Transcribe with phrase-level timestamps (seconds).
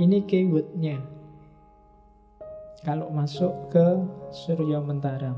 [0.00, 0.96] Ini keywordnya.
[2.80, 4.00] Kalau masuk ke
[4.32, 5.36] Surya Mentaram.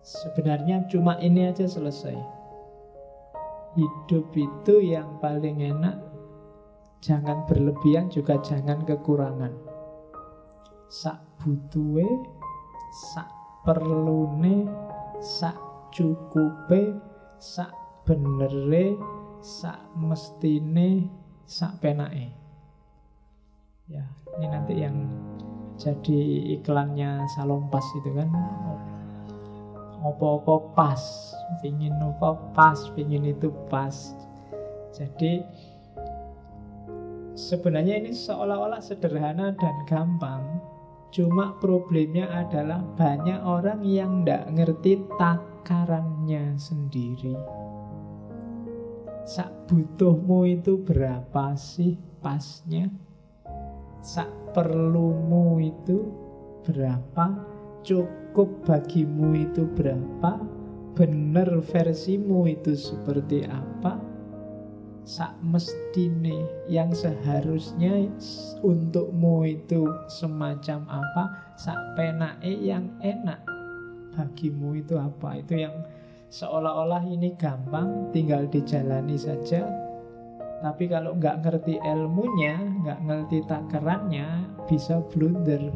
[0.00, 2.16] Sebenarnya cuma ini aja selesai.
[3.76, 5.96] Hidup itu yang paling enak
[7.00, 9.48] Jangan berlebihan juga jangan kekurangan
[10.92, 12.04] Sak butuhe
[12.92, 13.32] Sak
[13.64, 14.68] perlune
[15.24, 15.56] Sak
[15.88, 17.00] cukupe
[17.40, 17.72] Sak
[18.04, 18.92] benere
[19.40, 21.08] Sak mestine
[21.48, 22.41] Sak penake
[23.92, 24.04] Ya,
[24.40, 24.96] ini nanti yang
[25.76, 26.20] jadi
[26.56, 28.32] iklannya salon pas itu kan.
[30.02, 30.98] Opo-opo pas
[31.60, 34.16] pingin opo pas pingin itu pas.
[34.96, 35.44] Jadi
[37.36, 40.42] sebenarnya ini seolah-olah sederhana dan gampang.
[41.12, 47.36] Cuma problemnya adalah banyak orang yang tidak ngerti takarannya sendiri.
[49.28, 52.88] Sak butuhmu itu berapa sih pasnya
[54.02, 56.10] sak perlumu itu
[56.66, 57.38] berapa?
[57.86, 60.42] Cukup bagimu itu berapa?
[60.92, 63.96] Benar versimu itu seperti apa?
[65.02, 68.06] Sak mestine yang seharusnya
[68.62, 71.24] untukmu itu semacam apa?
[71.58, 73.42] Sak penake yang enak.
[74.14, 75.42] Bagimu itu apa?
[75.42, 75.74] Itu yang
[76.28, 79.91] seolah-olah ini gampang tinggal dijalani saja
[80.62, 82.54] tapi kalau nggak ngerti ilmunya,
[82.86, 85.74] nggak ngerti takarannya, bisa blunder,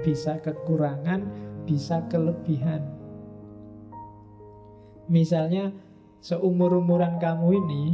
[0.00, 1.20] bisa kekurangan,
[1.68, 2.80] bisa kelebihan.
[5.12, 5.68] Misalnya
[6.24, 7.84] seumur-umuran kamu ini,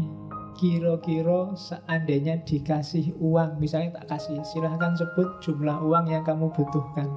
[0.55, 7.11] kira-kira seandainya dikasih uang, misalnya tak kasih, silahkan sebut jumlah uang yang kamu butuhkan.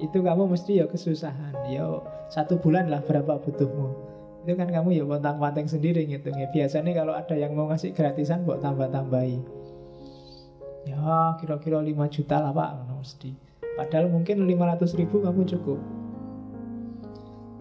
[0.00, 2.00] Itu kamu mesti ya kesusahan, ya
[2.32, 4.03] satu bulan lah berapa butuhmu
[4.44, 8.44] itu kan kamu ya pontang panting sendiri ngitungnya biasanya kalau ada yang mau ngasih gratisan
[8.44, 9.40] buat tambah tambahi
[10.84, 12.70] ya kira-kira 5 juta lah pak.
[12.92, 13.30] Mesti.
[13.74, 15.78] Padahal mungkin 500 ribu kamu cukup.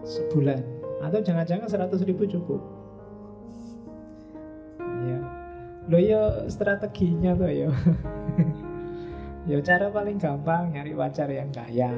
[0.03, 0.61] Sebulan.
[1.03, 2.61] Atau jangan-jangan 100 ribu cukup.
[5.07, 5.19] Ya.
[5.87, 7.69] Lo ya strateginya tuh ya.
[9.43, 11.91] Ya cara paling gampang nyari pacar yang kaya.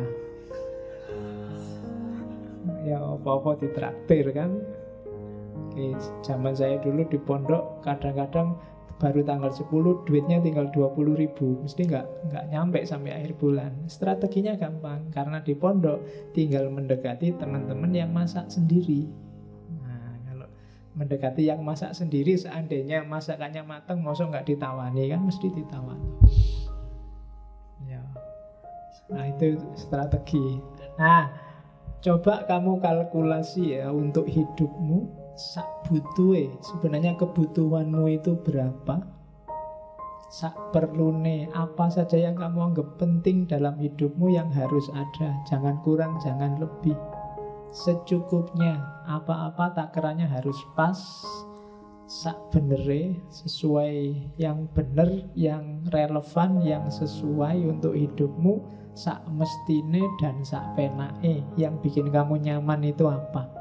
[2.81, 4.65] Ya apa-apa ditraktir kan
[5.75, 5.91] Oke,
[6.23, 8.55] zaman saya dulu di pondok kadang-kadang
[8.95, 11.59] baru tanggal 10 duitnya tinggal 20 ribu.
[11.67, 13.75] Mesti nggak nggak nyampe sampai akhir bulan.
[13.91, 15.99] Strateginya gampang karena di pondok
[16.31, 19.03] tinggal mendekati teman-teman yang masak sendiri.
[19.83, 20.47] Nah kalau
[20.95, 25.11] mendekati yang masak sendiri seandainya masakannya matang mosok nggak ditawani?
[25.11, 26.09] Kan mesti ditawani.
[27.83, 27.99] Ya.
[29.11, 30.63] Nah itu strategi.
[30.95, 31.35] Nah
[31.99, 39.03] coba kamu kalkulasi ya untuk hidupmu sak butuhe sebenarnya kebutuhanmu itu berapa?
[40.31, 45.35] Sak perlune apa saja yang kamu anggap penting dalam hidupmu yang harus ada?
[45.47, 46.95] Jangan kurang jangan lebih.
[47.75, 50.97] Secukupnya apa-apa takarannya harus pas.
[52.05, 53.95] Sak benere sesuai
[54.39, 58.63] yang benar yang relevan yang sesuai untuk hidupmu.
[58.95, 61.43] Sak mestine dan sak penake.
[61.59, 63.54] Yang bikin kamu nyaman itu apa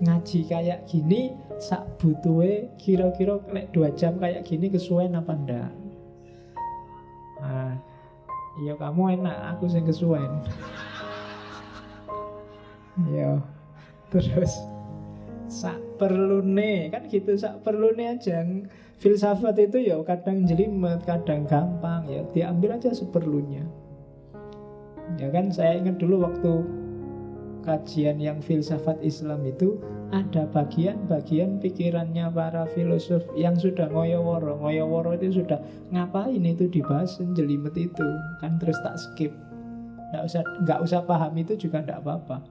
[0.00, 5.72] ngaji kayak gini sak butuhe kira-kira nek dua jam kayak gini kesuwen apa ndak?
[7.40, 7.76] Nah
[8.64, 10.28] iya kamu enak aku sing kesuwen.
[13.00, 13.40] Iya
[14.12, 14.60] terus
[15.48, 18.44] sak perlune kan gitu sak perlune aja.
[19.00, 23.64] Filsafat itu ya kadang jelimet kadang gampang ya diambil aja seperlunya.
[25.16, 26.79] Ya kan saya ingat dulu waktu
[27.62, 29.78] kajian yang filsafat Islam itu
[30.10, 34.58] ada bagian-bagigian pikirannya para filosof yang sudah ngoyoworo.
[34.58, 35.62] Ngoyoworo itu sudah
[35.94, 38.06] ngapain itu dibahas jelimet itu?
[38.42, 39.32] Kan terus tak skip.
[40.10, 42.42] Nggak usah nggak usah paham itu juga nggak apa-apa.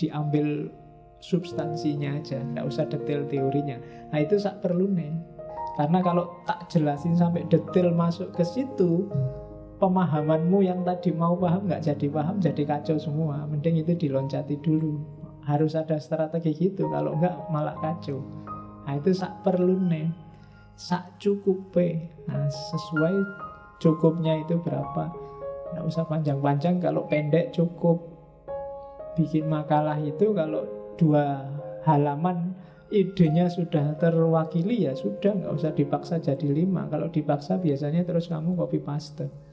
[0.00, 0.72] Diambil
[1.18, 3.76] substansinya aja nggak usah detail teorinya.
[4.14, 5.12] Nah itu sak perlu nih
[5.78, 9.06] karena kalau tak jelasin sampai detail masuk ke situ
[9.78, 13.46] pemahamanmu yang tadi mau paham nggak jadi paham jadi kacau semua.
[13.46, 14.98] Mending itu diloncati dulu.
[15.46, 16.90] Harus ada strategi gitu.
[16.90, 18.20] Kalau nggak malah kacau.
[18.84, 20.10] Nah itu sak perlu nih
[20.78, 21.74] sak cukup
[22.30, 23.14] nah sesuai
[23.78, 25.14] cukupnya itu berapa.
[25.72, 26.82] Nggak usah panjang-panjang.
[26.82, 28.18] Kalau pendek cukup.
[29.14, 30.62] Bikin makalah itu kalau
[30.94, 31.42] dua
[31.82, 32.54] halaman
[32.94, 35.34] idenya sudah terwakili ya sudah.
[35.38, 36.86] Nggak usah dipaksa jadi lima.
[36.90, 39.47] Kalau dipaksa biasanya terus kamu copy paste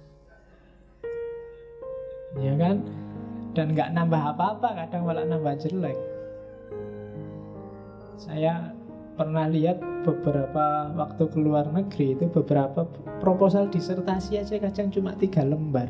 [2.39, 2.83] ya kan?
[3.55, 5.95] Dan nggak nambah apa-apa kadang malah nambah jelek.
[8.19, 8.75] Saya
[9.15, 12.83] pernah lihat beberapa waktu keluar negeri itu beberapa
[13.23, 15.87] proposal disertasi aja kadang cuma tiga lembar.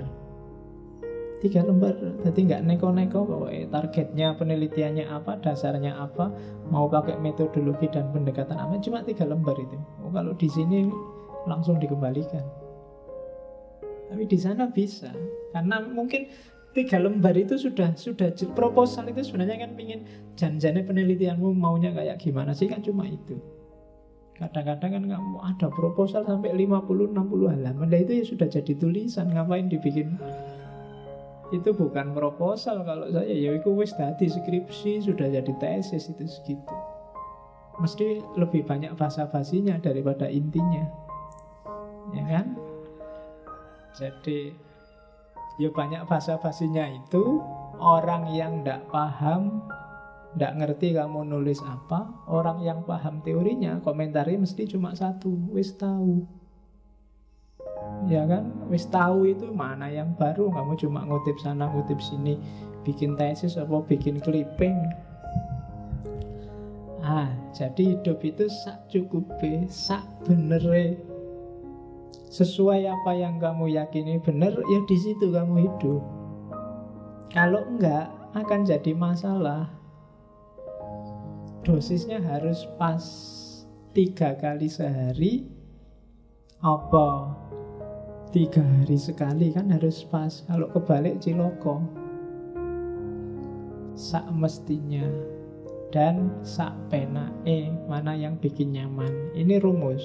[1.42, 6.30] Tiga lembar jadi nggak neko-neko pokoknya targetnya penelitiannya apa dasarnya apa
[6.70, 9.78] mau pakai metodologi dan pendekatan apa cuma tiga lembar itu.
[10.06, 10.90] Oh, kalau di sini
[11.50, 12.65] langsung dikembalikan
[14.10, 15.10] tapi di sana bisa.
[15.52, 16.30] Karena mungkin
[16.76, 20.04] tiga lembar itu sudah sudah proposal itu sebenarnya kan pingin
[20.36, 22.68] janjane penelitianmu maunya kayak gimana sih?
[22.68, 23.40] Kan cuma itu.
[24.36, 27.16] Kadang-kadang kan mau ada proposal sampai 50-60
[27.56, 27.88] halaman.
[27.88, 30.20] Nah itu ya sudah jadi tulisan ngapain dibikin?
[31.56, 33.32] Itu bukan proposal kalau saya.
[33.32, 36.76] Ya itu wis tadi skripsi sudah jadi tesis itu segitu.
[37.80, 40.84] Mesti lebih banyak bahasa basinya daripada intinya.
[42.12, 42.60] Ya kan
[43.96, 44.54] jadi
[45.56, 47.40] Ya banyak bahasa basinya itu
[47.80, 49.64] Orang yang tidak paham
[50.36, 56.28] Tidak ngerti kamu nulis apa Orang yang paham teorinya Komentarnya mesti cuma satu Wis tahu.
[58.12, 58.52] Ya kan?
[58.68, 62.36] Wis tahu itu mana yang baru Kamu cuma ngutip sana ngutip sini
[62.86, 64.78] Bikin tesis apa bikin clipping.
[67.02, 69.26] Ah, jadi hidup itu sak cukup
[69.70, 70.62] sak bener
[72.36, 76.04] sesuai apa yang kamu yakini benar, ya di situ kamu hidup.
[77.32, 79.72] Kalau enggak, akan jadi masalah.
[81.64, 83.02] Dosisnya harus pas
[83.96, 85.48] tiga kali sehari,
[86.60, 87.32] apa
[88.36, 90.44] tiga hari sekali kan harus pas.
[90.52, 91.80] Kalau kebalik ciloko,
[93.96, 95.08] sak mestinya
[95.96, 99.32] dan sak pena eh mana yang bikin nyaman.
[99.32, 100.04] Ini rumus.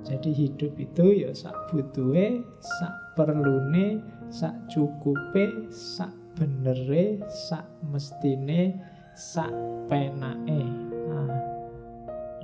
[0.00, 4.00] Jadi hidup itu ya sak butuhe, sak perlune,
[4.32, 8.80] sak cukupe, sak benere, sak mestine,
[9.12, 9.52] sak
[9.90, 10.62] penake.
[11.10, 11.30] Nah,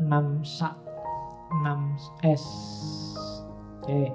[0.03, 0.77] 6 sak,
[1.65, 2.45] 6 S.
[3.81, 4.13] Oke,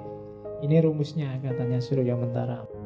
[0.62, 2.81] ini rumusnya katanya Surya Mentara.